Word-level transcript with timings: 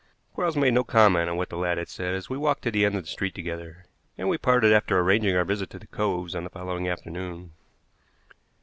Quarles 0.33 0.57
made 0.57 0.73
no 0.73 0.83
comment 0.83 1.29
on 1.29 1.37
what 1.37 1.49
the 1.49 1.55
lad 1.55 1.77
had 1.77 1.87
said 1.87 2.15
as 2.15 2.27
we 2.27 2.35
walked 2.35 2.63
to 2.63 2.71
the 2.71 2.85
end 2.85 2.95
of 2.95 3.03
the 3.03 3.07
street 3.07 3.35
together, 3.35 3.85
and 4.17 4.27
we 4.29 4.35
parted 4.35 4.73
after 4.73 4.97
arranging 4.99 5.35
our 5.35 5.45
visit 5.45 5.69
to 5.69 5.77
the 5.77 5.85
coves 5.85 6.33
on 6.33 6.43
the 6.43 6.49
following 6.49 6.89
afternoon. 6.89 7.51